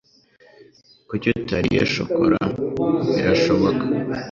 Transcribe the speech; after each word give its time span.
Kuki 1.09 1.27
utariye 1.41 1.81
shokora? 1.93 2.39
(birashoboka) 3.15 3.83